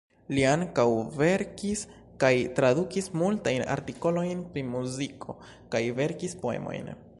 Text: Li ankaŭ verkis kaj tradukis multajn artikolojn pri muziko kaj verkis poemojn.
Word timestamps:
Li 0.35 0.43
ankaŭ 0.51 0.85
verkis 1.17 1.83
kaj 2.23 2.31
tradukis 2.61 3.11
multajn 3.23 3.67
artikolojn 3.75 4.43
pri 4.55 4.67
muziko 4.73 5.39
kaj 5.77 5.87
verkis 6.01 6.39
poemojn. 6.45 6.95